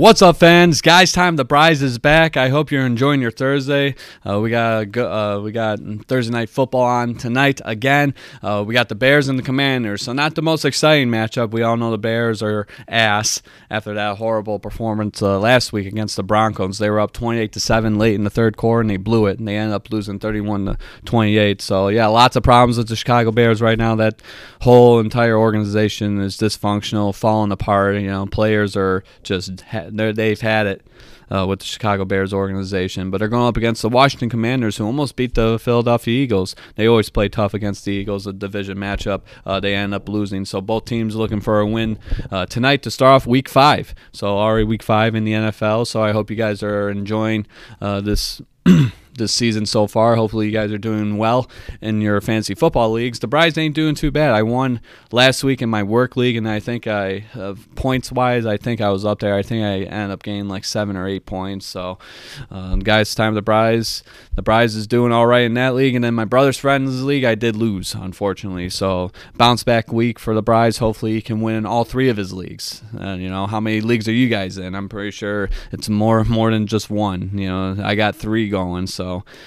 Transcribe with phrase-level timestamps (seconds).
[0.00, 0.80] What's up, fans?
[0.80, 2.38] Guys, time the Brys is back.
[2.38, 3.96] I hope you're enjoying your Thursday.
[4.26, 8.14] Uh, we got uh, we got Thursday night football on tonight again.
[8.42, 11.50] Uh, we got the Bears and the Commanders, so not the most exciting matchup.
[11.50, 16.16] We all know the Bears are ass after that horrible performance uh, last week against
[16.16, 16.78] the Broncos.
[16.78, 19.38] They were up 28 to seven late in the third quarter, and they blew it,
[19.38, 21.60] and they ended up losing 31 to 28.
[21.60, 23.96] So yeah, lots of problems with the Chicago Bears right now.
[23.96, 24.22] That
[24.62, 27.96] whole entire organization is dysfunctional, falling apart.
[27.96, 30.86] You know, players are just they've had it
[31.30, 33.10] uh, with the Chicago Bears organization.
[33.10, 36.56] But they're going up against the Washington Commanders, who almost beat the Philadelphia Eagles.
[36.74, 39.22] They always play tough against the Eagles, a division matchup.
[39.46, 40.44] Uh, they end up losing.
[40.44, 41.98] So both teams looking for a win
[42.30, 43.94] uh, tonight to start off Week Five.
[44.12, 45.86] So already Week Five in the NFL.
[45.86, 47.46] So I hope you guys are enjoying
[47.80, 48.42] uh, this.
[49.14, 50.16] this season so far.
[50.16, 51.48] Hopefully, you guys are doing well
[51.80, 53.18] in your fantasy football leagues.
[53.18, 54.32] The Brys ain't doing too bad.
[54.32, 54.80] I won
[55.12, 58.80] last week in my work league, and I think I, uh, points wise, I think
[58.80, 59.34] I was up there.
[59.34, 61.66] I think I ended up gaining like seven or eight points.
[61.66, 61.98] So,
[62.50, 64.02] um, guys, time the Brys.
[64.34, 67.24] The Brys is doing all right in that league, and then my brother's friends league,
[67.24, 68.70] I did lose, unfortunately.
[68.70, 70.78] So, bounce back week for the Brys.
[70.78, 72.82] Hopefully, he can win in all three of his leagues.
[72.98, 74.74] And you know, how many leagues are you guys in?
[74.74, 77.30] I'm pretty sure it's more more than just one.
[77.34, 78.86] You know, I got three going.
[78.86, 78.99] So.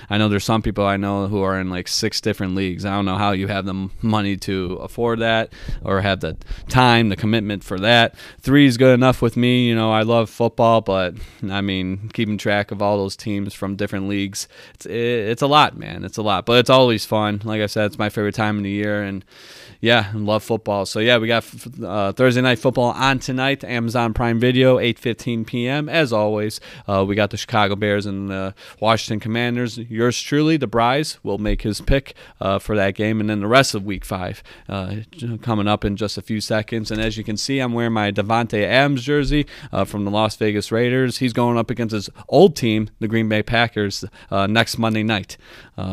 [0.09, 2.86] I know there's some people I know who are in like six different leagues.
[2.86, 6.38] I don't know how you have the money to afford that or have the
[6.70, 8.16] time, the commitment for that.
[8.40, 9.68] Three is good enough with me.
[9.68, 11.16] You know, I love football, but
[11.50, 15.78] I mean, keeping track of all those teams from different leagues, it's, it's a lot,
[15.78, 16.04] man.
[16.04, 17.42] It's a lot, but it's always fun.
[17.44, 19.04] Like I said, it's my favorite time of the year.
[19.04, 19.24] And
[19.84, 20.86] yeah, I love football.
[20.86, 21.46] So yeah, we got
[21.84, 23.66] uh, Thursday night football on tonight.
[23.66, 25.90] Amazon Prime Video, 8:15 p.m.
[25.90, 29.42] As always, uh, we got the Chicago Bears and the Washington Commanders.
[29.52, 33.47] Yours truly, the Brys, will make his pick uh, for that game, and then the
[33.47, 34.97] rest of Week Five uh,
[35.41, 36.91] coming up in just a few seconds.
[36.91, 40.35] And as you can see, I'm wearing my Davante Adams jersey uh, from the Las
[40.35, 41.18] Vegas Raiders.
[41.18, 45.38] He's going up against his old team, the Green Bay Packers, uh, next Monday night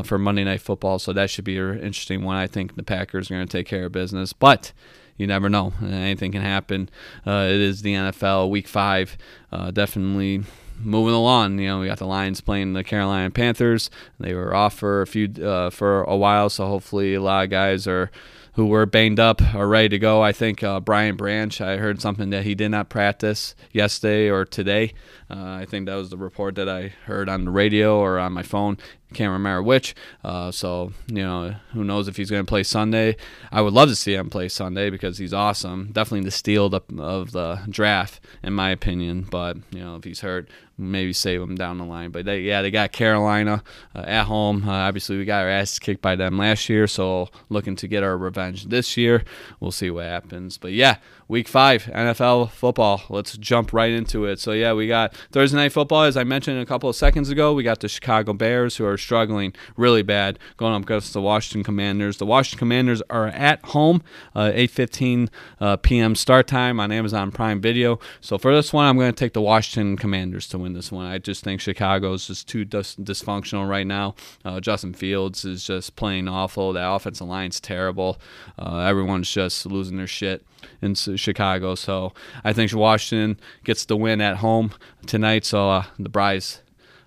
[0.04, 0.98] for Monday Night Football.
[0.98, 2.36] So that should be an interesting one.
[2.36, 4.72] I think the Packers are going to take care of business, but
[5.20, 5.74] you never know.
[5.82, 6.88] Anything can happen.
[7.26, 9.18] Uh, it is the NFL, Week Five.
[9.52, 10.44] Uh, definitely
[10.82, 11.58] moving along.
[11.58, 13.90] You know, we got the Lions playing the Carolina Panthers.
[14.18, 17.50] They were off for a few uh, for a while, so hopefully a lot of
[17.50, 18.10] guys are
[18.54, 20.22] who were banged up are ready to go.
[20.22, 24.44] I think uh, Brian Branch, I heard something that he did not practice yesterday or
[24.44, 24.92] today.
[25.30, 28.32] Uh, I think that was the report that I heard on the radio or on
[28.32, 28.76] my phone.
[29.12, 29.96] Can't remember which.
[30.22, 33.16] Uh, so, you know, who knows if he's going to play Sunday.
[33.50, 35.90] I would love to see him play Sunday because he's awesome.
[35.92, 39.26] Definitely the steal of the draft, in my opinion.
[39.28, 42.10] But, you know, if he's hurt, maybe save him down the line.
[42.10, 43.64] But they, yeah, they got Carolina
[43.96, 44.68] uh, at home.
[44.68, 48.04] Uh, obviously, we got our asses kicked by them last year, so looking to get
[48.04, 49.24] our revenge this year.
[49.58, 50.56] We'll see what happens.
[50.56, 50.98] But yeah,
[51.30, 53.02] week five NFL football.
[53.08, 54.40] Let's jump right into it.
[54.40, 57.54] So yeah, we got Thursday night football, as I mentioned a couple of seconds ago.
[57.54, 61.62] We got the Chicago Bears who are struggling really bad, going up against the Washington
[61.62, 62.16] Commanders.
[62.16, 64.02] The Washington Commanders are at home,
[64.34, 65.28] uh, 8:15
[65.60, 66.16] uh, p.m.
[66.16, 68.00] start time on Amazon Prime Video.
[68.20, 71.06] So for this one, I'm going to take the Washington Commanders to win this one.
[71.06, 74.16] I just think Chicago is just too dis- dysfunctional right now.
[74.44, 76.72] Uh, Justin Fields is just playing awful.
[76.72, 78.18] The offensive line's terrible.
[78.58, 80.44] Uh, everyone's just losing their shit
[80.82, 81.74] in Chicago.
[81.74, 82.12] So
[82.44, 84.72] I think Washington gets the win at home
[85.06, 85.44] tonight.
[85.44, 86.60] So uh, the Brys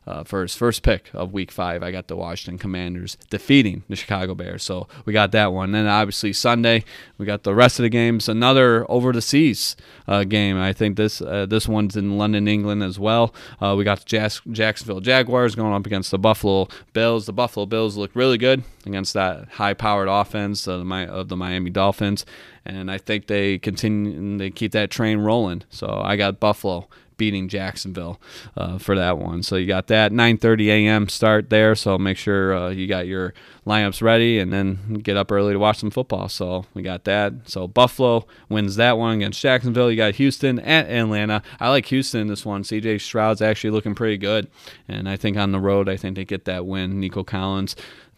[0.05, 1.83] uh, for his first pick of Week Five.
[1.83, 5.71] I got the Washington Commanders defeating the Chicago Bears, so we got that one.
[5.71, 6.83] Then obviously Sunday
[7.17, 8.27] we got the rest of the games.
[8.27, 9.75] Another over the seas
[10.07, 10.57] uh, game.
[10.57, 13.33] I think this uh, this one's in London, England as well.
[13.61, 17.25] Uh, we got the Jas- Jacksonville Jaguars going up against the Buffalo Bills.
[17.25, 21.69] The Buffalo Bills look really good against that high-powered offense of the, of the Miami
[21.69, 22.25] Dolphins,
[22.65, 25.63] and I think they continue they keep that train rolling.
[25.69, 26.87] So I got Buffalo
[27.17, 28.19] beating Jacksonville
[28.55, 29.43] uh, for that one.
[29.43, 31.09] So you got that 9:30 a.m.
[31.09, 31.75] start there.
[31.75, 33.33] So make sure uh, you got your
[33.65, 36.29] lineups ready, and then get up early to watch some football.
[36.29, 37.33] So we got that.
[37.45, 39.89] So Buffalo wins that one against Jacksonville.
[39.89, 41.41] You got Houston at Atlanta.
[41.59, 42.63] I like Houston in this one.
[42.63, 42.99] C.J.
[42.99, 44.49] Stroud's actually looking pretty good,
[44.87, 46.99] and I think on the road, I think they get that win.
[46.99, 47.75] Nico Collins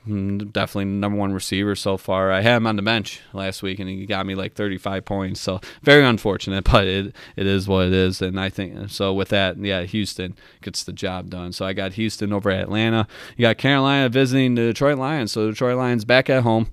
[0.07, 2.31] Mm, definitely number one receiver so far.
[2.31, 5.41] I had him on the bench last week, and he got me like 35 points.
[5.41, 8.21] So very unfortunate, but it it is what it is.
[8.21, 9.13] And I think so.
[9.13, 11.53] With that, yeah, Houston gets the job done.
[11.53, 13.07] So I got Houston over Atlanta.
[13.35, 15.31] You got Carolina visiting the Detroit Lions.
[15.31, 16.67] So Detroit Lions back at home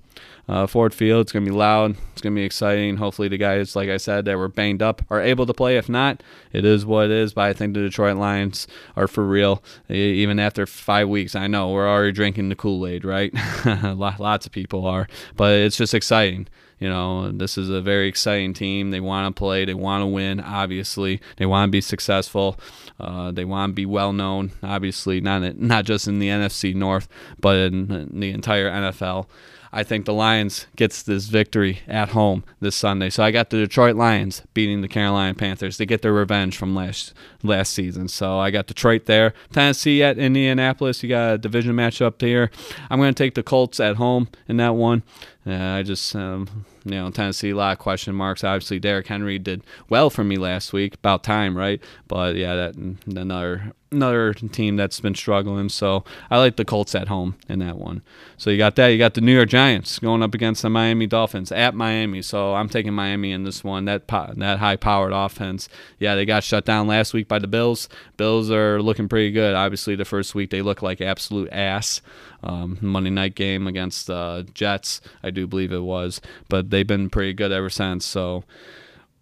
[0.47, 1.21] uh, Ford Field.
[1.21, 1.95] It's going to be loud.
[2.11, 2.97] It's going to be exciting.
[2.97, 5.77] Hopefully, the guys, like I said, that were banged up are able to play.
[5.77, 7.33] If not, it is what it is.
[7.33, 9.63] But I think the Detroit Lions are for real.
[9.89, 13.33] Even after five weeks, I know we're already drinking the Kool Aid, right?
[13.65, 15.07] Lots of people are.
[15.35, 16.47] But it's just exciting.
[16.79, 18.91] You know, this is a very exciting team.
[18.91, 19.63] They want to play.
[19.63, 20.41] They want to win.
[20.41, 22.59] Obviously, they want to be successful.
[22.99, 24.51] Uh, they want to be well known.
[24.61, 27.07] Obviously, not not just in the NFC North,
[27.39, 29.27] but in, in the entire NFL.
[29.75, 33.09] I think the Lions gets this victory at home this Sunday.
[33.09, 36.75] So I got the Detroit Lions beating the Carolina Panthers to get their revenge from
[36.75, 38.07] last last season.
[38.07, 39.33] So I got Detroit there.
[39.51, 41.01] Tennessee at Indianapolis.
[41.01, 42.51] You got a division matchup here.
[42.91, 45.01] I'm going to take the Colts at home in that one.
[45.45, 48.43] Uh, I just, um, you know, Tennessee, a lot of question marks.
[48.43, 50.93] Obviously, Derrick Henry did well for me last week.
[50.95, 51.81] About time, right?
[52.07, 52.75] But yeah, that
[53.07, 55.69] another another team that's been struggling.
[55.69, 58.01] So I like the Colts at home in that one.
[58.37, 58.87] So you got that.
[58.87, 62.21] You got the New York Giants going up against the Miami Dolphins at Miami.
[62.21, 63.85] So I'm taking Miami in this one.
[63.85, 65.69] That that high powered offense.
[65.99, 67.87] Yeah, they got shut down last week by the Bills.
[68.17, 69.55] Bills are looking pretty good.
[69.55, 72.01] Obviously, the first week they look like absolute ass.
[72.43, 76.19] Um, Monday night game against uh, Jets, I do believe it was,
[76.49, 78.05] but they've been pretty good ever since.
[78.05, 78.43] So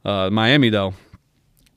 [0.03, 0.95] uh, Miami though,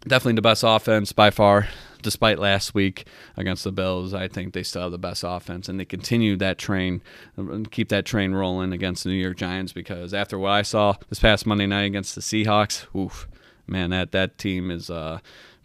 [0.08, 1.68] definitely the best offense by far.
[2.04, 3.06] Despite last week
[3.36, 6.58] against the Bills, I think they still have the best offense, and they continue that
[6.58, 7.00] train,
[7.70, 9.72] keep that train rolling against the New York Giants.
[9.72, 13.26] Because after what I saw this past Monday night against the Seahawks, oof,
[13.66, 15.18] man, that that team is uh,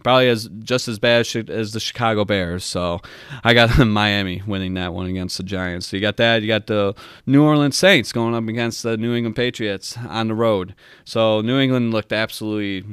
[0.03, 2.63] probably as just as bad as the Chicago Bears.
[2.63, 3.01] So
[3.43, 5.87] I got Miami winning that one against the Giants.
[5.87, 6.41] So you got that.
[6.41, 6.95] You got the
[7.25, 10.75] New Orleans Saints going up against the New England Patriots on the road.
[11.03, 12.85] So New England looked absolutely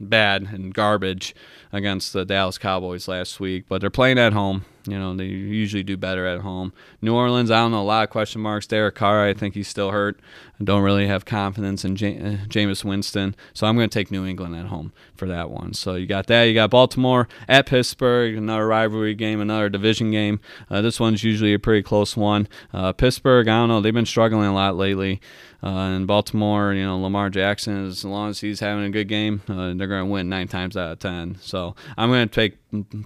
[0.00, 1.34] bad and garbage
[1.72, 4.64] against the Dallas Cowboys last week, but they're playing at home.
[4.86, 6.72] You know, they usually do better at home.
[7.02, 8.66] New Orleans, I don't know, a lot of question marks.
[8.66, 10.18] Derek Carr, I think he's still hurt.
[10.58, 14.26] I don't really have confidence in uh, Jameis Winston, so I'm going to take New
[14.26, 15.74] England at home for that one.
[15.74, 16.44] So you got that.
[16.44, 20.40] You got Baltimore at Pittsburgh, another rivalry game, another division game.
[20.70, 22.48] Uh, this one's usually a pretty close one.
[22.72, 25.20] Uh, Pittsburgh, I don't know, they've been struggling a lot lately.
[25.62, 29.42] Uh, in Baltimore, you know, Lamar Jackson, as long as he's having a good game,
[29.46, 31.36] uh, they're going to win nine times out of ten.
[31.42, 32.56] So I'm going to take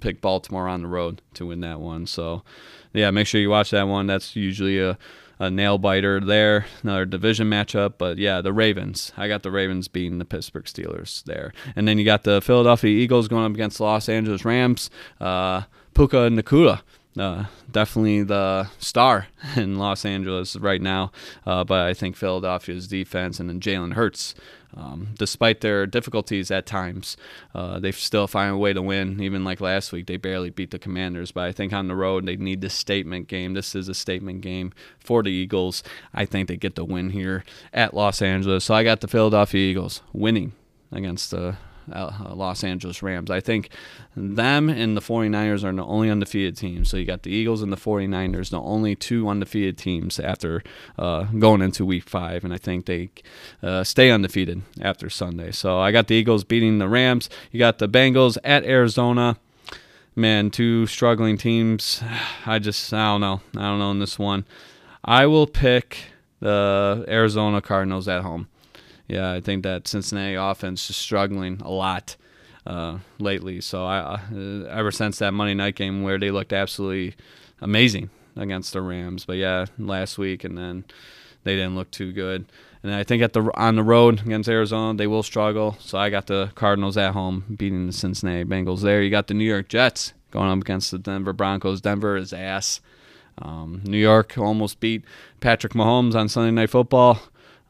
[0.01, 2.07] pick Baltimore on the road to win that one.
[2.07, 2.43] So,
[2.93, 4.07] yeah, make sure you watch that one.
[4.07, 4.99] That's usually a,
[5.39, 6.67] a nail biter there.
[6.83, 7.95] Another division matchup.
[7.99, 9.13] But yeah, the Ravens.
[9.17, 11.53] I got the Ravens beating the Pittsburgh Steelers there.
[11.77, 14.91] And then you got the Philadelphia Eagles going up against the Los Angeles Rams.
[15.21, 15.63] Uh,
[15.95, 16.81] Puka Nacua
[17.19, 21.13] uh, definitely the star in Los Angeles right now.
[21.47, 24.35] Uh, but I think Philadelphia's defense and then Jalen Hurts,
[24.77, 27.17] um, despite their difficulties at times,
[27.55, 29.21] uh, they still find a way to win.
[29.21, 31.33] Even like last week, they barely beat the Commanders.
[31.33, 33.55] But I think on the road, they need this statement game.
[33.55, 35.83] This is a statement game for the Eagles.
[36.13, 38.65] I think they get the win here at Los Angeles.
[38.65, 40.53] So I got the Philadelphia Eagles winning
[40.91, 41.57] against the
[41.89, 43.31] Los Angeles Rams.
[43.31, 43.71] I think
[44.17, 46.91] them and the 49ers are the only undefeated teams.
[46.91, 50.63] So you got the Eagles and the 49ers, the only two undefeated teams after
[50.99, 52.45] uh, going into week five.
[52.45, 53.11] And I think they
[53.63, 55.51] uh, stay undefeated after Sunday.
[55.51, 57.29] So I got the Eagles beating the Rams.
[57.51, 59.37] You got the Bengals at Arizona.
[60.17, 62.03] Man, two struggling teams.
[62.47, 63.41] I just, I don't know.
[63.57, 64.47] I don't know in this one.
[65.05, 65.99] I will pick
[66.41, 68.49] the Arizona Cardinals at home
[69.09, 72.17] yeah, I think that Cincinnati offense is struggling a lot
[72.67, 73.61] uh, lately.
[73.61, 77.15] So I, uh, ever since that Monday night game where they looked absolutely
[77.61, 80.85] amazing against the Rams, but yeah, last week and then
[81.45, 82.47] they didn't look too good.
[82.83, 85.77] And I think at the on the road against Arizona they will struggle.
[85.81, 89.03] So I got the Cardinals at home beating the Cincinnati Bengals there.
[89.03, 91.81] You got the New York Jets going up against the Denver Broncos.
[91.81, 92.81] Denver is ass.
[93.39, 95.05] Um, New York almost beat
[95.41, 97.21] Patrick Mahomes on Sunday Night Football.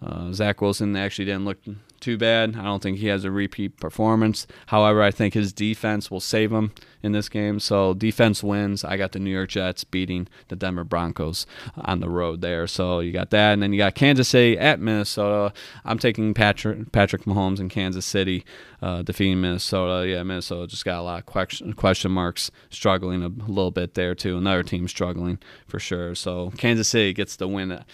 [0.04, 1.58] Uh, Zach Wilson actually didn't look
[2.00, 2.56] too bad.
[2.56, 4.46] I don't think he has a repeat performance.
[4.66, 6.72] However, I think his defense will save him
[7.02, 7.60] in this game.
[7.60, 8.82] So defense wins.
[8.82, 11.46] I got the New York Jets beating the Denver Broncos
[11.76, 12.66] on the road there.
[12.66, 15.52] So you got that, and then you got Kansas City at Minnesota.
[15.84, 18.44] I'm taking Patrick Patrick Mahomes in Kansas City
[18.80, 20.08] uh, defeating Minnesota.
[20.08, 24.14] Yeah, Minnesota just got a lot of question question marks, struggling a little bit there
[24.14, 24.38] too.
[24.38, 26.14] Another team struggling for sure.
[26.14, 27.84] So Kansas City gets the win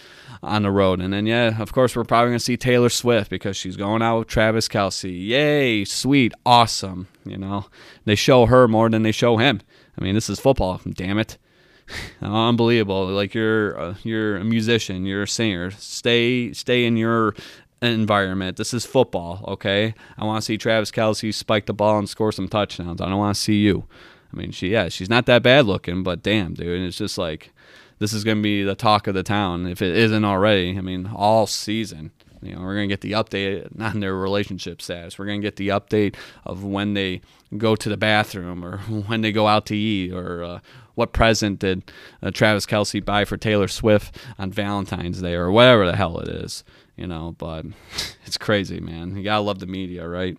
[0.41, 3.57] on the road, and then yeah, of course we're probably gonna see Taylor Swift because
[3.57, 5.27] she's going out with Travis Kelce.
[5.27, 7.07] Yay, sweet, awesome.
[7.25, 7.65] You know,
[8.05, 9.61] they show her more than they show him.
[9.99, 10.79] I mean, this is football.
[10.87, 11.37] Damn it.
[12.21, 13.07] Unbelievable.
[13.07, 15.71] Like you're uh, you're a musician, you're a singer.
[15.71, 17.35] Stay stay in your
[17.81, 18.57] environment.
[18.57, 19.95] This is football, okay?
[20.17, 23.01] I want to see Travis Kelce spike the ball and score some touchdowns.
[23.01, 23.85] I don't want to see you.
[24.31, 27.51] I mean, she yeah, she's not that bad looking, but damn, dude, it's just like
[27.99, 30.77] this is going to be the talk of the town if it isn't already.
[30.77, 32.11] I mean, all season.
[32.41, 35.17] You know, we're gonna get the update on their relationship status.
[35.17, 37.21] We're gonna get the update of when they
[37.57, 40.59] go to the bathroom or when they go out to eat or uh,
[40.95, 45.85] what present did uh, Travis Kelce buy for Taylor Swift on Valentine's Day or whatever
[45.85, 46.63] the hell it is
[46.95, 47.65] you know, but
[48.25, 49.15] it's crazy, man.
[49.15, 50.37] You gotta love the media, right?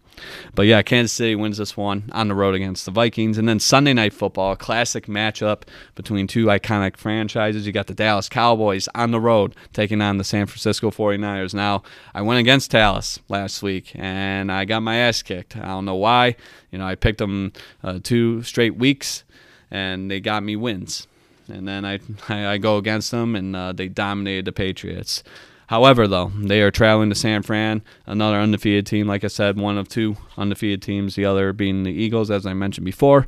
[0.55, 3.39] But yeah, Kansas City wins this one on the road against the Vikings.
[3.39, 5.63] And then Sunday night football, classic matchup
[5.95, 7.67] between two iconic franchises.
[7.67, 11.55] You got the Dallas Cowboys on the road taking on the San Francisco 49ers.
[11.55, 11.83] Now,
[12.15, 15.57] I went against Dallas last week and I got my ass kicked.
[15.57, 16.37] I don't know why.
[16.71, 19.25] You know, I picked them uh, two straight weeks
[19.71, 21.07] and they got me wins.
[21.49, 25.25] And then I, I, go against them and uh, they dominated the Patriots.
[25.73, 29.07] However, though, they are traveling to San Fran, another undefeated team.
[29.07, 32.53] Like I said, one of two undefeated teams, the other being the Eagles, as I
[32.53, 33.27] mentioned before.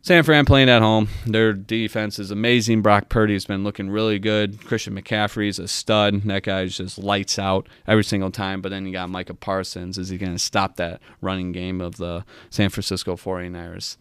[0.00, 1.08] San Fran playing at home.
[1.26, 2.82] Their defense is amazing.
[2.82, 4.64] Brock Purdy's been looking really good.
[4.64, 6.22] Christian McCaffrey's a stud.
[6.22, 8.62] That guy just lights out every single time.
[8.62, 9.98] But then you got Micah Parsons.
[9.98, 13.96] Is he going to stop that running game of the San Francisco 49ers?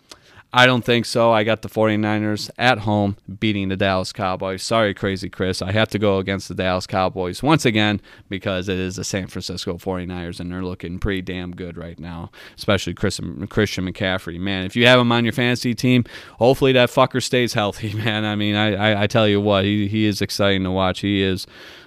[0.51, 1.32] I don't think so.
[1.32, 4.63] I got the 49ers at home beating the Dallas Cowboys.
[4.63, 5.62] Sorry, crazy Chris.
[5.62, 9.27] I have to go against the Dallas Cowboys once again because it is the San
[9.27, 14.39] Francisco 49ers and they're looking pretty damn good right now, especially Chris, Christian McCaffrey.
[14.39, 16.03] Man, if you have him on your fantasy team,
[16.39, 18.25] hopefully that fucker stays healthy, man.
[18.25, 21.01] I mean, I, I, I tell you what, he, he is exciting to watch.
[21.01, 21.46] He is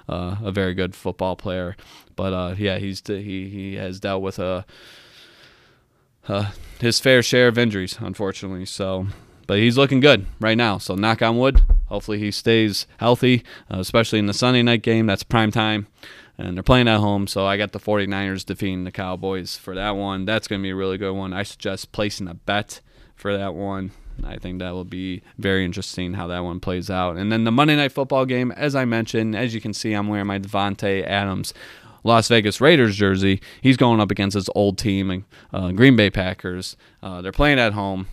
[0.09, 1.76] uh, a very good football player.
[2.14, 4.64] But uh, yeah, he's he, he has dealt with a
[6.28, 6.50] uh,
[6.80, 8.66] his fair share of injuries, unfortunately.
[8.66, 9.06] So,
[9.46, 10.78] but he's looking good right now.
[10.78, 11.62] So, knock on wood.
[11.86, 15.06] Hopefully, he stays healthy, uh, especially in the Sunday night game.
[15.06, 15.86] That's prime time.
[16.38, 19.90] And they're playing at home, so I got the 49ers defeating the Cowboys for that
[19.90, 20.24] one.
[20.24, 21.32] That's going to be a really good one.
[21.34, 22.80] I suggest placing a bet
[23.14, 23.92] for that one.
[24.24, 27.16] I think that will be very interesting how that one plays out.
[27.16, 30.08] And then the Monday Night Football game, as I mentioned, as you can see, I'm
[30.08, 31.54] wearing my Davante Adams
[32.04, 33.40] Las Vegas Raiders jersey.
[33.61, 36.76] He's going up against his old team, uh, Green Bay Packers.
[37.02, 38.09] Uh, they're playing at home.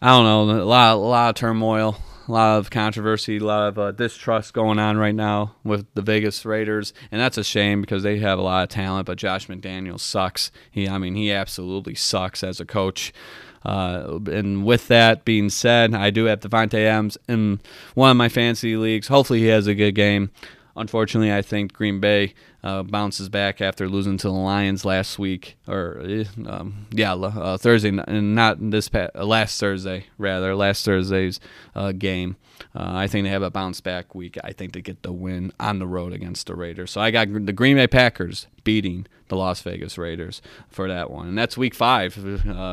[0.00, 3.68] I don't know, a lot, a lot of turmoil, a lot of controversy, a lot
[3.68, 7.80] of uh, distrust going on right now with the Vegas Raiders, and that's a shame
[7.80, 9.06] because they have a lot of talent.
[9.06, 10.50] But Josh McDaniels sucks.
[10.72, 13.12] He, I mean, he absolutely sucks as a coach.
[13.64, 17.60] Uh, and with that being said, I do have Davante Adams in
[17.94, 19.06] one of my fantasy leagues.
[19.06, 20.32] Hopefully, he has a good game.
[20.76, 25.56] Unfortunately, I think Green Bay uh, bounces back after losing to the Lions last week,
[25.68, 30.84] or eh, um, yeah, uh, Thursday, and not this past, uh, last Thursday, rather last
[30.84, 31.40] Thursday's
[31.74, 32.36] uh, game.
[32.74, 34.38] Uh, I think they have a bounce back week.
[34.42, 36.92] I think they get the win on the road against the Raiders.
[36.92, 41.28] So I got the Green Bay Packers beating the Las Vegas Raiders for that one,
[41.28, 42.14] and that's Week Five.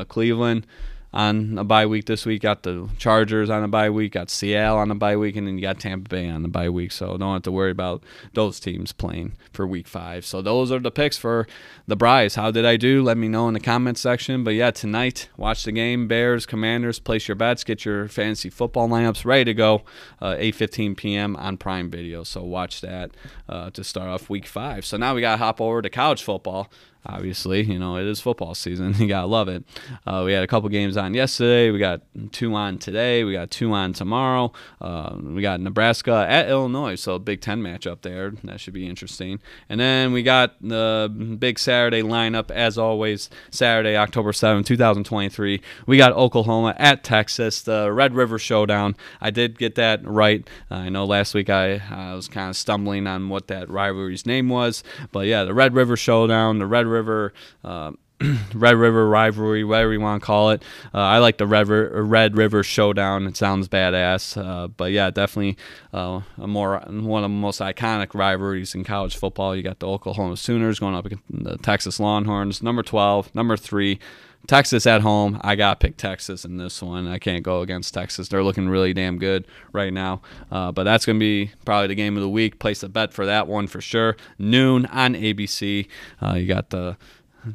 [0.07, 0.65] Cleveland
[1.11, 2.41] on a bye week this week.
[2.41, 4.13] Got the Chargers on a bye week.
[4.13, 6.69] Got Seattle on a bye week, and then you got Tampa Bay on the bye
[6.69, 6.91] week.
[6.91, 10.25] So don't have to worry about those teams playing for Week Five.
[10.25, 11.47] So those are the picks for
[11.87, 12.35] the Brys.
[12.35, 13.01] How did I do?
[13.01, 14.43] Let me know in the comments section.
[14.43, 16.07] But yeah, tonight watch the game.
[16.07, 16.99] Bears, Commanders.
[16.99, 17.63] Place your bets.
[17.63, 19.83] Get your fantasy football lineups ready to go.
[20.21, 21.35] Uh, 8:15 p.m.
[21.37, 22.23] on Prime Video.
[22.23, 23.11] So watch that
[23.47, 24.85] uh, to start off Week Five.
[24.85, 26.69] So now we got to hop over to college football
[27.05, 28.95] obviously you know it is football season.
[28.99, 29.63] You gotta love it.
[30.05, 31.71] Uh, we had a couple games on yesterday.
[31.71, 32.01] We got
[32.31, 33.23] two on today.
[33.23, 34.51] We got two on tomorrow.
[34.81, 38.31] Uh, we got nebraska at illinois so a big 10 match up there.
[38.43, 39.39] That should be interesting.
[39.69, 45.97] And then we got the big saturday lineup as always saturday october 7 2023 we
[45.97, 48.95] got oklahoma at texas the red river showdown.
[49.21, 50.47] I did get that right.
[50.69, 54.49] I know last week i, I was kind of stumbling on what that rivalry's name
[54.49, 57.33] was but yeah the red river showdown the red River.
[57.63, 57.91] Uh,
[58.53, 60.61] Red River rivalry, whatever you want to call it.
[60.93, 63.25] Uh, I like the Red River, Red River Showdown.
[63.27, 65.57] It sounds badass, uh, but yeah, definitely
[65.93, 69.55] uh, a more one of the most iconic rivalries in college football.
[69.55, 73.99] You got the Oklahoma Sooners going up against the Texas Longhorns, number twelve, number three.
[74.47, 75.39] Texas at home.
[75.43, 77.07] I got to pick Texas in this one.
[77.07, 78.29] I can't go against Texas.
[78.29, 80.21] They're looking really damn good right now.
[80.51, 82.59] Uh, but that's going to be probably the game of the week.
[82.59, 84.17] Place a bet for that one for sure.
[84.39, 85.87] Noon on ABC.
[86.21, 86.97] Uh, you got the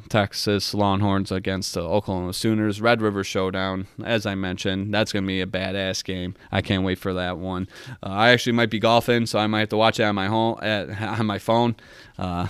[0.09, 2.81] Texas Longhorns against the Oklahoma Sooners.
[2.81, 6.35] Red River Showdown, as I mentioned, that's going to be a badass game.
[6.51, 7.67] I can't wait for that one.
[8.03, 10.27] Uh, I actually might be golfing, so I might have to watch it on my
[10.27, 10.89] home at,
[11.19, 11.75] on my phone.
[12.17, 12.47] Uh,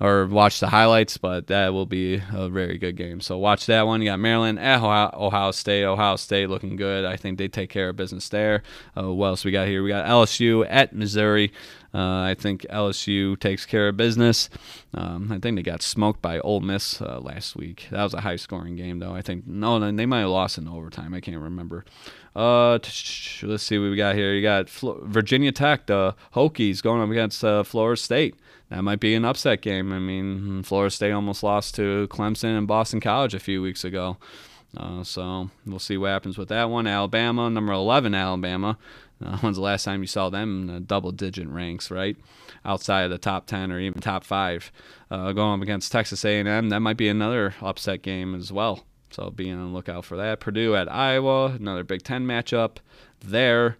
[0.00, 3.20] or watch the highlights, but that will be a very good game.
[3.20, 4.02] So watch that one.
[4.02, 5.84] You got Maryland at Ohio, State.
[5.84, 7.04] Ohio State looking good.
[7.04, 8.62] I think they take care of business there.
[8.96, 9.82] Uh, what else we got here?
[9.82, 11.52] We got LSU at Missouri.
[11.94, 14.50] Uh, I think LSU takes care of business.
[14.92, 17.86] Um, I think they got smoked by Ole Miss uh, last week.
[17.90, 19.14] That was a high scoring game, though.
[19.14, 21.14] I think, no, they might have lost in overtime.
[21.14, 21.84] I can't remember.
[22.34, 24.34] Uh, let's see what we got here.
[24.34, 28.34] You got Virginia Tech, the Hokies, going up against uh, Florida State
[28.70, 29.92] that might be an upset game.
[29.92, 34.16] I mean, Florida State almost lost to Clemson and Boston College a few weeks ago.
[34.76, 36.86] Uh, so we'll see what happens with that one.
[36.86, 38.76] Alabama, number 11, Alabama.
[39.22, 42.16] Uh, when's the last time you saw them in the double digit ranks, right?
[42.64, 44.72] Outside of the top 10 or even top five.
[45.10, 48.84] Uh, going up against Texas A&M, that might be another upset game as well.
[49.10, 50.40] So be on the lookout for that.
[50.40, 52.78] Purdue at Iowa, another Big Ten matchup
[53.20, 53.76] there.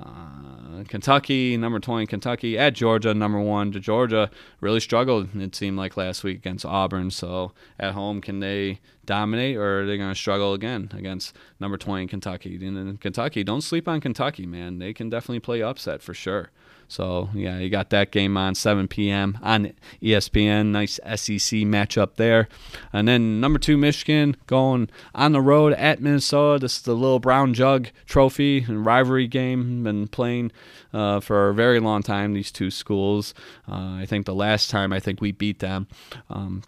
[0.00, 3.72] Uh, Kentucky, number 20, Kentucky at Georgia, number one.
[3.72, 4.30] To Georgia
[4.60, 7.10] really struggled, it seemed like last week against Auburn.
[7.10, 11.76] So at home, can they dominate or are they going to struggle again against number
[11.76, 12.54] 20, in Kentucky?
[12.64, 14.78] And Kentucky, don't sleep on Kentucky, man.
[14.78, 16.50] They can definitely play upset for sure.
[16.88, 19.38] So yeah, you got that game on 7 p.m.
[19.42, 19.72] on
[20.02, 20.68] ESPN.
[20.68, 22.48] Nice SEC matchup there.
[22.92, 26.60] And then number two Michigan going on the road at Minnesota.
[26.60, 29.84] This is the little brown jug trophy and rivalry game.
[29.84, 30.50] Been playing
[30.94, 32.32] uh, for a very long time.
[32.32, 33.34] These two schools.
[33.68, 35.88] Uh, I think the last time I think we beat them.
[36.30, 36.62] Um,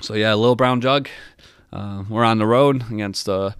[0.00, 1.08] so yeah, little brown jug.
[1.72, 3.32] Uh, we're on the road against the.
[3.32, 3.52] Uh,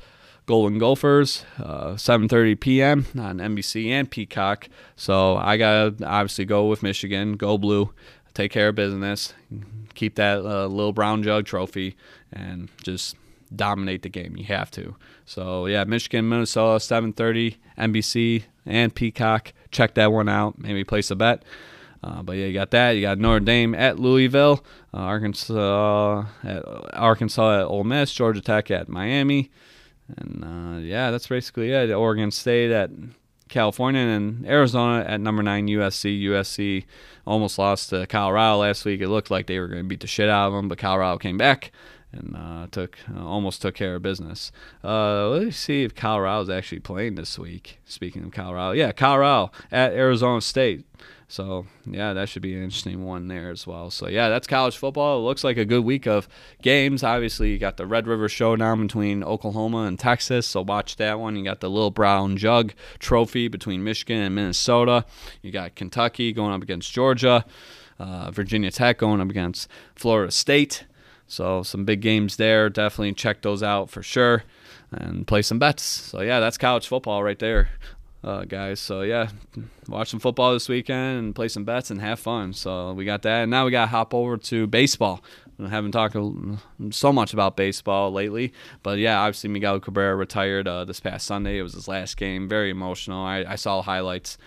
[0.46, 3.06] Golden Gophers, uh, 7:30 p.m.
[3.16, 4.68] on NBC and Peacock.
[4.96, 7.90] So I gotta obviously go with Michigan, go blue,
[8.34, 9.34] take care of business,
[9.94, 11.96] keep that uh, little brown jug trophy,
[12.32, 13.16] and just
[13.54, 14.36] dominate the game.
[14.36, 14.96] You have to.
[15.26, 19.52] So yeah, Michigan, Minnesota, 7:30 NBC and Peacock.
[19.70, 20.58] Check that one out.
[20.58, 21.44] Maybe place a bet.
[22.02, 22.92] Uh, but yeah, you got that.
[22.92, 26.62] You got Notre Dame at Louisville, uh, Arkansas at
[26.94, 29.50] Arkansas at Ole Miss, Georgia Tech at Miami.
[30.16, 31.92] And uh, yeah, that's basically it.
[31.92, 32.90] Oregon State at
[33.48, 36.22] California and Arizona at number nine USC.
[36.24, 36.84] USC
[37.26, 39.00] almost lost to Colorado last week.
[39.00, 41.18] It looked like they were going to beat the shit out of them, but Colorado
[41.18, 41.70] came back
[42.12, 44.52] and uh, took uh, almost took care of business.
[44.84, 47.78] Uh, let's see if Colorado's actually playing this week.
[47.84, 50.84] Speaking of Colorado, yeah, Colorado at Arizona State.
[51.32, 53.90] So yeah, that should be an interesting one there as well.
[53.90, 55.18] So yeah, that's college football.
[55.18, 56.28] It looks like a good week of
[56.60, 57.02] games.
[57.02, 60.46] Obviously, you got the Red River Showdown between Oklahoma and Texas.
[60.46, 61.34] So watch that one.
[61.36, 65.06] You got the Little Brown Jug Trophy between Michigan and Minnesota.
[65.40, 67.46] You got Kentucky going up against Georgia.
[67.98, 70.84] Uh, Virginia Tech going up against Florida State.
[71.26, 72.68] So some big games there.
[72.68, 74.44] Definitely check those out for sure
[74.90, 75.82] and play some bets.
[75.82, 77.70] So yeah, that's college football right there
[78.24, 78.80] uh, guys.
[78.80, 79.28] So yeah,
[79.88, 82.52] watch some football this weekend and play some bets and have fun.
[82.52, 85.22] So we got that, and now we got to hop over to baseball.
[85.62, 86.16] I haven't talked
[86.90, 91.58] so much about baseball lately, but yeah, obviously Miguel Cabrera retired uh, this past Sunday.
[91.58, 92.48] It was his last game.
[92.48, 93.24] Very emotional.
[93.24, 94.38] I, I saw highlights,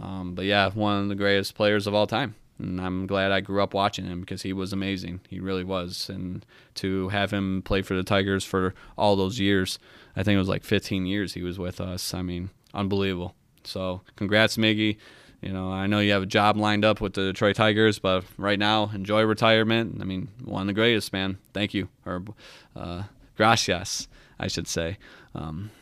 [0.00, 2.36] um, but yeah, one of the greatest players of all time.
[2.58, 5.20] And I'm glad I grew up watching him because he was amazing.
[5.28, 6.08] He really was.
[6.08, 9.78] And to have him play for the Tigers for all those years,
[10.14, 12.14] I think it was like 15 years he was with us.
[12.14, 13.34] I mean, unbelievable.
[13.64, 14.96] So congrats, Miggy.
[15.40, 18.24] You know, I know you have a job lined up with the Detroit Tigers, but
[18.38, 19.98] right now, enjoy retirement.
[20.00, 21.38] I mean, one of the greatest, man.
[21.52, 22.22] Thank you, or
[22.76, 23.04] uh,
[23.36, 24.06] gracias,
[24.38, 24.98] I should say.
[25.34, 25.72] Um,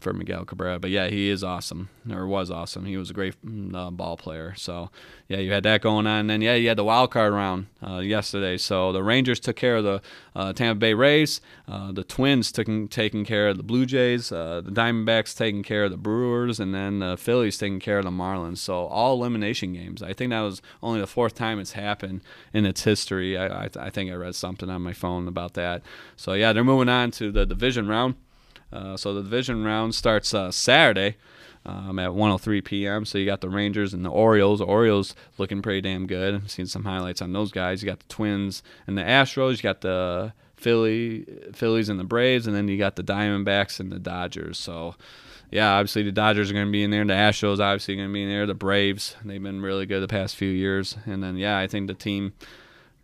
[0.00, 0.78] for Miguel Cabrera.
[0.78, 2.86] But yeah, he is awesome, or was awesome.
[2.86, 4.54] He was a great mm, uh, ball player.
[4.56, 4.90] So
[5.28, 6.20] yeah, you had that going on.
[6.20, 8.56] And then yeah, you had the wild card round uh, yesterday.
[8.56, 10.02] So the Rangers took care of the
[10.34, 11.40] uh, Tampa Bay Rays.
[11.68, 14.32] Uh, the Twins took taking care of the Blue Jays.
[14.32, 18.04] Uh, the Diamondbacks taking care of the Brewers, and then the Phillies taking care of
[18.04, 18.58] the Marlins.
[18.58, 20.02] So all elimination games.
[20.02, 23.36] I think that was only the fourth time it's happened in its history.
[23.36, 25.82] I, I, I think I read something on my phone about that.
[26.16, 28.14] So yeah, they're moving on to the division round.
[28.72, 31.16] Uh, so the division round starts uh, Saturday
[31.64, 33.04] um, at 1:03 p.m.
[33.04, 34.60] So you got the Rangers and the Orioles.
[34.60, 36.34] The Orioles looking pretty damn good.
[36.34, 37.82] I've seen some highlights on those guys.
[37.82, 39.58] You got the Twins and the Astros.
[39.58, 43.90] You got the Philly, Phillies and the Braves, and then you got the Diamondbacks and
[43.90, 44.58] the Dodgers.
[44.58, 44.94] So
[45.50, 47.04] yeah, obviously the Dodgers are going to be in there.
[47.04, 48.46] The Astros obviously going to be in there.
[48.46, 50.96] The Braves, they've been really good the past few years.
[51.06, 52.32] And then yeah, I think the team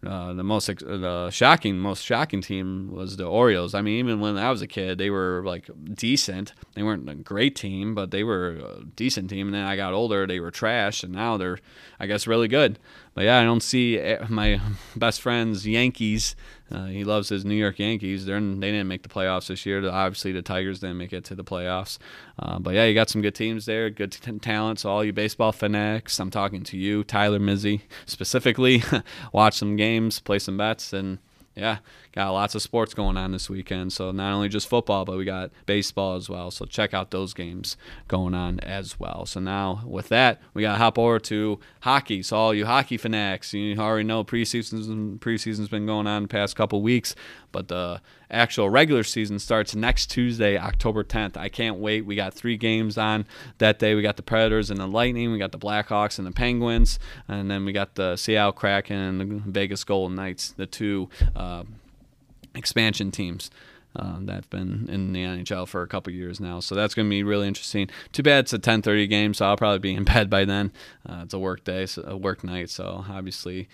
[0.05, 3.75] uh, the most the shocking, most shocking team was the Orioles.
[3.75, 6.53] I mean, even when I was a kid, they were like decent.
[6.75, 9.49] They weren't a great team, but they were a decent team.
[9.49, 11.59] And then I got older, they were trash, and now they're,
[11.99, 12.79] I guess, really good.
[13.15, 14.61] But yeah, I don't see eh, my
[14.97, 16.37] best friend's Yankees.
[16.71, 18.27] Uh, he loves his New York Yankees.
[18.27, 19.89] They're they didn't make the playoffs this year.
[19.89, 21.99] Obviously, the Tigers didn't make it to the playoffs.
[22.39, 24.81] Uh, but yeah, you got some good teams there, good t- talent.
[24.81, 28.83] So all you baseball fanatics, I'm talking to you, Tyler Mizzy specifically.
[29.33, 31.19] Watch some games, play some bets, and
[31.55, 31.79] yeah,
[32.17, 33.93] got lots of sports going on this weekend.
[33.93, 36.51] So not only just football, but we got baseball as well.
[36.51, 37.77] So check out those games
[38.09, 39.27] going on as well.
[39.27, 42.23] So now with that, we got to hop over to hockey.
[42.23, 46.57] So all you hockey fanatics, you already know preseason's preseason's been going on the past
[46.57, 47.15] couple weeks,
[47.53, 48.01] but the
[48.31, 51.37] actual regular season starts next Tuesday, October 10th.
[51.37, 52.07] I can't wait.
[52.07, 53.27] We got three games on
[53.59, 53.95] that day.
[53.95, 55.33] We got the Predators and the Lightning.
[55.33, 56.99] We got the Blackhawks and the Penguins,
[57.29, 61.65] and then we got the Seattle Kraken and the Vegas Golden Knights, the two uh,
[62.57, 63.51] expansion teams.
[63.95, 66.61] uh, that've been in the NHL for a couple years now.
[66.61, 67.89] So that's going to be really interesting.
[68.13, 70.73] Too bad it's a 10:30 game, so I'll probably be in bed by then.
[71.09, 73.69] Uh, it's a work day, so a work night, so obviously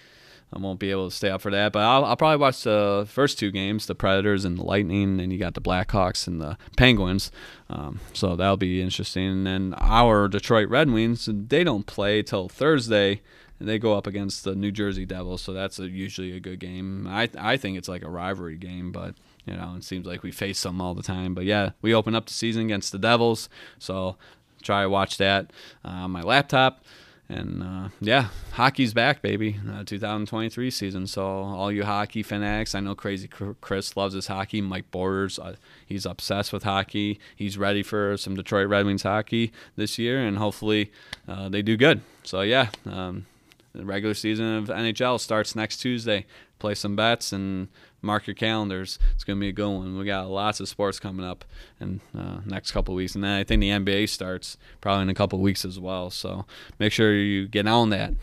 [0.55, 1.73] I won't be able to stay up for that.
[1.73, 5.33] But I'll, I'll, probably watch the first two games, the Predators and the Lightning, and
[5.33, 7.31] you got the Blackhawks and the Penguins.
[7.71, 9.29] Um, so that'll be interesting.
[9.29, 13.23] And then our Detroit Red Wings, they don't play till Thursday.
[13.65, 17.07] They go up against the New Jersey Devils, so that's a, usually a good game.
[17.09, 20.33] I I think it's like a rivalry game, but you know it seems like we
[20.33, 21.35] face them all the time.
[21.35, 23.49] But yeah, we open up the season against the Devils,
[23.79, 24.17] so
[24.63, 25.53] try to watch that
[25.85, 26.85] on my laptop.
[27.29, 29.59] And uh, yeah, hockey's back, baby.
[29.67, 31.07] Uh, 2023 season.
[31.07, 34.61] So all you hockey fanatics, I know Crazy Chris loves his hockey.
[34.61, 37.19] Mike Borders, uh, he's obsessed with hockey.
[37.35, 40.93] He's ready for some Detroit Red Wings hockey this year, and hopefully
[41.27, 42.03] uh, they do good.
[42.23, 43.25] So yeah, um,
[43.75, 46.27] the regular season of NHL starts next Tuesday.
[46.59, 47.69] Play some bets and
[48.03, 48.99] mark your calendars.
[49.15, 49.99] It's going to be a good one.
[49.99, 51.45] We got lots of sports coming up
[51.81, 55.15] in uh, next couple weeks, and then I think the NBA starts probably in a
[55.15, 56.11] couple weeks as well.
[56.11, 56.45] So
[56.79, 58.15] make sure you get on that.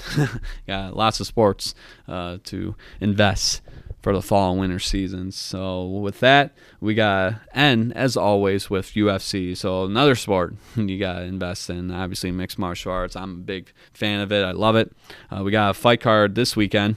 [0.67, 1.73] got lots of sports
[2.07, 3.61] uh, to invest
[4.01, 5.35] for the fall and winter seasons.
[5.35, 9.55] So with that, we got end as always with UFC.
[9.55, 11.91] So another sport you got to invest in.
[11.91, 13.15] Obviously mixed martial arts.
[13.15, 14.43] I'm a big fan of it.
[14.43, 14.91] I love it.
[15.29, 16.95] Uh, we got a fight card this weekend.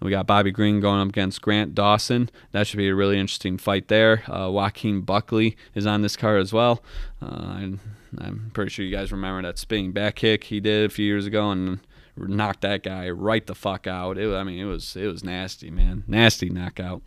[0.00, 2.28] We got Bobby Green going up against Grant Dawson.
[2.52, 4.22] That should be a really interesting fight there.
[4.30, 6.82] Uh, Joaquin Buckley is on this card as well.
[7.22, 7.70] Uh,
[8.18, 11.26] I'm pretty sure you guys remember that spinning back kick he did a few years
[11.26, 11.80] ago and
[12.16, 14.18] knocked that guy right the fuck out.
[14.18, 17.02] It, I mean, it was it was nasty, man, nasty knockout.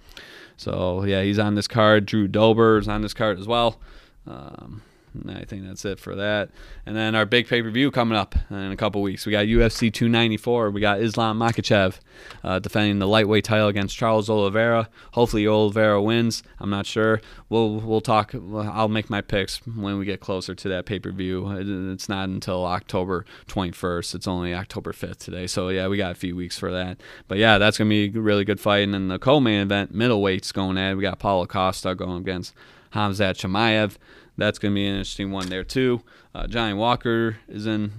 [0.58, 2.06] So yeah, he's on this card.
[2.06, 3.80] Drew Dober is on this card as well.
[4.26, 4.82] Um,
[5.28, 6.50] I think that's it for that.
[6.86, 9.26] And then our big pay per view coming up in a couple weeks.
[9.26, 10.72] We got UFC 294.
[10.72, 12.00] We got Islam Makhachev
[12.44, 14.90] uh, defending the lightweight title against Charles Oliveira.
[15.14, 16.44] Hopefully Oliveira wins.
[16.60, 17.22] I'm not sure.
[17.50, 18.34] We'll we'll talk.
[18.36, 21.50] I'll make my picks when we get closer to that pay per view.
[21.92, 24.16] It's not until October 21st.
[24.16, 25.48] It's only October 5th today.
[25.48, 27.00] So yeah, we got a few weeks for that.
[27.28, 28.84] But yeah, that's gonna be a really good fight.
[28.84, 30.96] And then the co-main event, middleweights going at.
[30.96, 32.54] We got Paulo Costa going against
[32.94, 33.98] Khamzat Chimaev
[34.38, 36.02] that's going to be an interesting one there too.
[36.34, 37.92] Uh, Johnny Walker is in,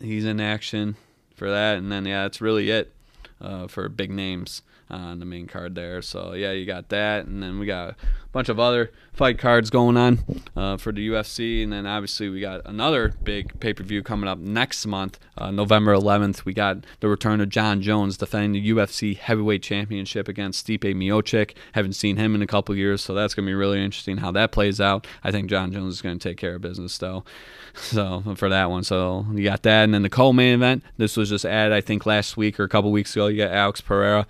[0.00, 0.96] he's in action
[1.34, 2.92] for that, and then yeah, that's really it
[3.40, 6.02] uh, for big names on the main card there.
[6.02, 7.96] So yeah, you got that, and then we got a
[8.32, 10.18] bunch of other fight cards going on
[10.56, 14.28] uh, for the UFC, and then obviously we got another big pay per view coming
[14.28, 16.44] up next month, uh, November 11th.
[16.44, 21.54] We got the return of Jon Jones defending the UFC Heavyweight Championship against Stipe Miocic.
[21.72, 24.52] Haven't seen him in a couple years, so that's gonna be really interesting how that
[24.52, 25.06] plays out.
[25.24, 27.24] I think Jon Jones is gonna take care of business though.
[27.72, 30.82] So for that one, so you got that, and then the co-main event.
[30.96, 33.28] This was just added, I think, last week or a couple weeks ago.
[33.28, 34.26] You got Alex Pereira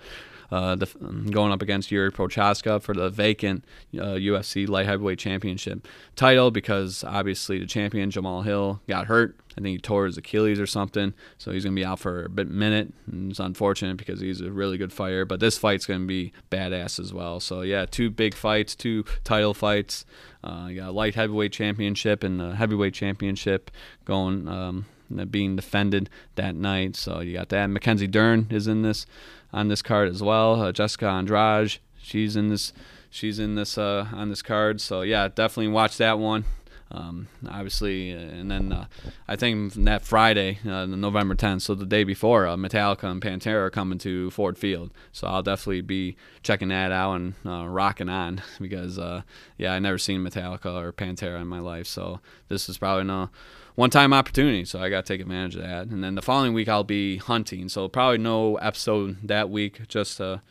[0.51, 3.63] uh, going up against Yuri Prochazka for the vacant
[3.95, 9.35] uh, UFC light heavyweight championship title because obviously the champion Jamal Hill got hurt.
[9.51, 12.29] I think he tore his Achilles or something, so he's gonna be out for a
[12.29, 12.93] bit minute.
[13.11, 16.99] And it's unfortunate because he's a really good fighter, but this fight's gonna be badass
[16.99, 17.39] as well.
[17.39, 20.05] So yeah, two big fights, two title fights.
[20.43, 23.71] Uh, you got a light heavyweight championship and the heavyweight championship
[24.05, 24.47] going.
[24.47, 24.85] Um,
[25.29, 26.95] being defended that night.
[26.95, 27.67] So you got that.
[27.67, 29.05] Mackenzie Dern is in this
[29.53, 30.61] on this card as well.
[30.61, 32.73] Uh, Jessica Andrade, she's in this.
[33.09, 34.79] She's in this uh, on this card.
[34.79, 36.45] So yeah, definitely watch that one.
[36.93, 38.85] Um, obviously, and then uh,
[39.27, 43.65] I think that Friday, uh, November 10th, so the day before, uh, Metallica and Pantera
[43.65, 44.91] are coming to Ford Field.
[45.13, 49.21] So I'll definitely be checking that out and uh, rocking on because, uh,
[49.57, 51.87] yeah, I never seen Metallica or Pantera in my life.
[51.87, 52.19] So
[52.49, 53.29] this is probably no
[53.75, 55.87] one time opportunity, so I got to take advantage of that.
[55.87, 60.17] And then the following week I'll be hunting, so probably no episode that week, just
[60.17, 60.41] to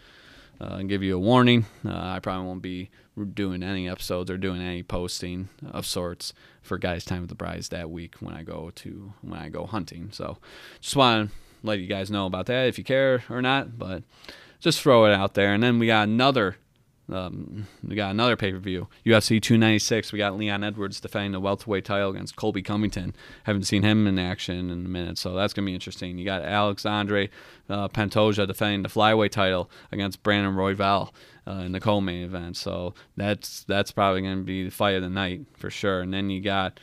[0.60, 1.66] uh, give you a warning.
[1.84, 2.90] Uh, I probably won't be
[3.34, 7.68] doing any episodes or doing any posting of sorts for guys time with the Brys
[7.68, 10.10] that week when I go to when I go hunting.
[10.12, 10.38] So
[10.80, 14.02] just want to let you guys know about that if you care or not, but
[14.60, 15.52] just throw it out there.
[15.52, 16.56] And then we got another
[17.12, 20.12] um, we got another pay per view, UFC 296.
[20.12, 23.14] We got Leon Edwards defending the welterweight title against Colby Covington.
[23.44, 26.18] Haven't seen him in action in a minute, so that's gonna be interesting.
[26.18, 27.28] You got Alexandre
[27.68, 31.10] uh, Pantoja defending the flyweight title against Brandon Royval
[31.46, 32.56] uh, in the co-main event.
[32.56, 36.00] So that's that's probably gonna be the fight of the night for sure.
[36.00, 36.80] And then you got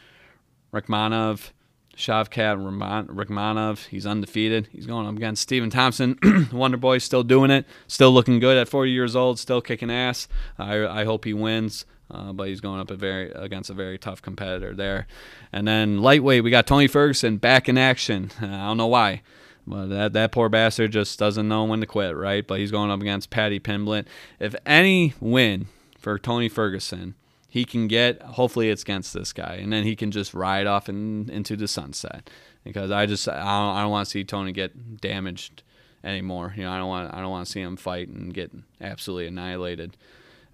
[0.74, 1.52] Rakhmonov
[1.98, 4.70] Shavkat Rakhmonov, he's undefeated.
[4.72, 6.20] He's going up against Stephen Thompson.
[6.52, 10.28] Wonder Boy still doing it, still looking good at 40 years old, still kicking ass.
[10.60, 11.86] I, I hope he wins.
[12.10, 15.08] Uh, but he's going up a very against a very tough competitor there.
[15.52, 18.32] And then lightweight, we got Tony Ferguson back in action.
[18.42, 19.24] I don't know why.
[19.66, 22.48] But that, that poor bastard just doesn't know when to quit, right?
[22.48, 24.06] But he's going up against Paddy Pimblett.
[24.40, 25.68] If any win
[26.00, 27.16] for Tony Ferguson
[27.58, 28.22] he can get.
[28.22, 31.68] Hopefully, it's against this guy, and then he can just ride off in, into the
[31.68, 32.30] sunset.
[32.64, 35.64] Because I just I don't, I don't want to see Tony get damaged
[36.04, 36.54] anymore.
[36.56, 39.26] You know, I don't want I don't want to see him fight and get absolutely
[39.26, 39.98] annihilated.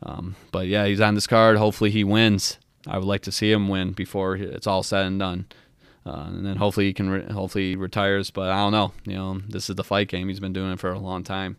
[0.02, 1.58] Um, but yeah, he's on this card.
[1.58, 2.58] Hopefully, he wins.
[2.88, 5.46] I would like to see him win before it's all said and done.
[6.06, 8.32] Uh, and then hopefully he can re- hopefully he retires.
[8.32, 8.94] But I don't know.
[9.06, 10.30] You know, this is the fight game.
[10.30, 11.58] He's been doing it for a long time.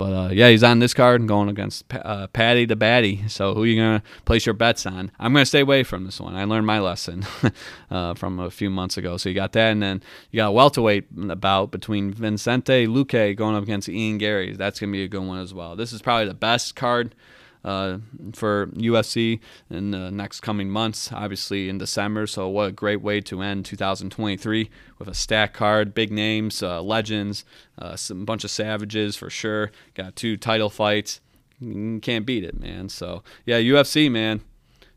[0.00, 3.28] But uh, yeah, he's on this card and going against uh, Paddy the Batty.
[3.28, 5.12] So who are you gonna place your bets on?
[5.20, 6.34] I'm gonna stay away from this one.
[6.34, 7.26] I learned my lesson
[7.90, 9.18] uh, from a few months ago.
[9.18, 13.54] So you got that, and then you got a welterweight bout between Vicente Luque going
[13.54, 14.56] up against Ian Garry.
[14.56, 15.76] That's gonna be a good one as well.
[15.76, 17.14] This is probably the best card
[17.64, 17.98] uh,
[18.32, 22.26] for UFC in the next coming months, obviously in December.
[22.26, 26.82] So, what a great way to end 2023 with a stack card, big names, uh,
[26.82, 27.44] legends,
[27.78, 29.70] uh, bunch of savages for sure.
[29.94, 31.20] Got two title fights.
[31.60, 32.88] Can't beat it, man.
[32.88, 34.40] So, yeah, UFC, man.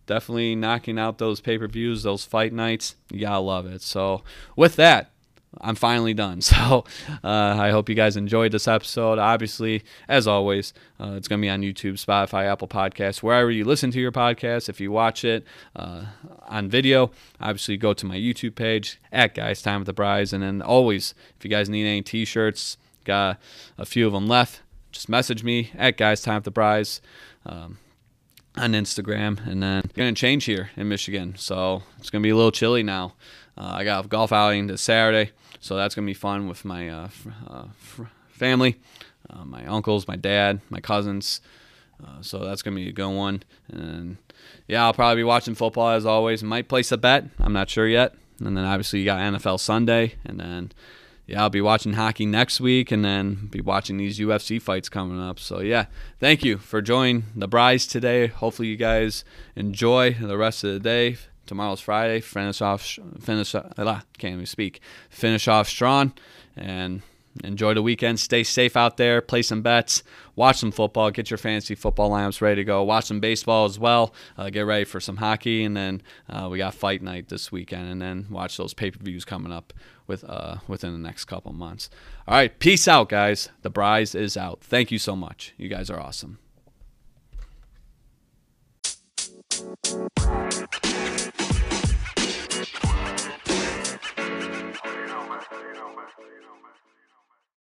[0.06, 2.96] Definitely knocking out those pay per views, those fight nights.
[3.12, 3.82] You gotta love it.
[3.82, 4.24] So,
[4.56, 5.13] with that,
[5.62, 6.42] I'm finally done.
[6.54, 6.86] So
[7.24, 9.18] uh, I hope you guys enjoyed this episode.
[9.18, 13.66] Obviously, as always, uh, it's going to be on YouTube, Spotify, Apple Podcasts, wherever you
[13.66, 14.70] listen to your podcast.
[14.70, 16.06] If you watch it uh,
[16.48, 17.12] on video,
[17.42, 20.32] obviously go to my YouTube page at Guys Time with the Brys.
[20.32, 23.40] And then always, if you guys need any t shirts, got
[23.78, 24.62] a few of them left,
[24.92, 27.02] just message me at Guys Time with the Brys.
[27.46, 27.78] Um,
[28.56, 32.52] on Instagram, and then to change here in Michigan, so it's to be a little
[32.52, 33.16] chilly now.
[33.58, 35.32] Uh, I got a golf outing this Saturday.
[35.64, 37.08] So that's gonna be fun with my uh,
[37.50, 37.66] uh,
[38.28, 38.82] family,
[39.30, 41.40] uh, my uncles, my dad, my cousins.
[42.06, 43.44] Uh, so that's gonna be a good one.
[43.72, 44.18] And
[44.68, 46.44] yeah, I'll probably be watching football as always.
[46.44, 47.28] Might place a bet.
[47.40, 48.14] I'm not sure yet.
[48.44, 50.74] And then obviously you got NFL Sunday, and then
[51.28, 55.22] yeah, I'll be watching hockey next week, and then be watching these UFC fights coming
[55.22, 55.40] up.
[55.40, 55.86] So yeah,
[56.20, 58.28] thank you for joining the Brys today.
[58.28, 59.24] Hopefully you guys
[59.56, 62.22] enjoy the rest of the day tomorrow's Friday.
[62.22, 63.64] Finish off, finish, uh,
[64.18, 64.82] can't even speak.
[65.10, 66.14] Finish off strong
[66.56, 67.02] and
[67.44, 68.20] enjoy the weekend.
[68.20, 69.22] Stay safe out there.
[69.22, 70.04] Play some bets.
[70.36, 71.12] Watch some football.
[71.12, 72.84] Get your fantasy football lineups ready to go.
[72.84, 74.14] Watch some baseball as well.
[74.38, 77.90] Uh, get ready for some hockey, and then uh, we got fight night this weekend,
[77.90, 79.74] and then watch those pay per views coming up
[80.08, 81.90] with uh, within the next couple months.
[82.28, 83.50] All right, peace out, guys.
[83.62, 84.62] The Brys is out.
[84.62, 85.54] Thank you so much.
[85.58, 86.40] You guys are awesome.